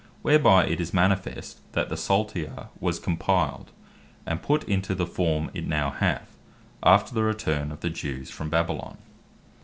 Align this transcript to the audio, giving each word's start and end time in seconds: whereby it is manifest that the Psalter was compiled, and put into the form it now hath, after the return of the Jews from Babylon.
whereby 0.23 0.65
it 0.65 0.81
is 0.81 0.95
manifest 0.95 1.59
that 1.73 1.87
the 1.89 1.95
Psalter 1.95 2.69
was 2.79 2.97
compiled, 2.97 3.69
and 4.25 4.41
put 4.41 4.63
into 4.63 4.95
the 4.95 5.05
form 5.05 5.51
it 5.53 5.67
now 5.67 5.91
hath, 5.91 6.35
after 6.81 7.13
the 7.13 7.21
return 7.21 7.71
of 7.71 7.81
the 7.81 7.89
Jews 7.91 8.31
from 8.31 8.49
Babylon. 8.49 8.97